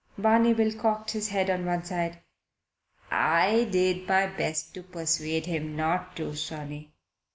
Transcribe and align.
Barney 0.17 0.51
Bill 0.55 0.73
cocked 0.73 1.11
his 1.11 1.27
head 1.27 1.51
on 1.51 1.63
one 1.67 1.83
side. 1.85 2.21
"I 3.11 3.65
did 3.65 4.07
my 4.07 4.25
best 4.25 4.73
to 4.73 4.81
persuade 4.81 5.45
him 5.45 5.75
not 5.75 6.15
to, 6.15 6.35
sonny." 6.35 6.95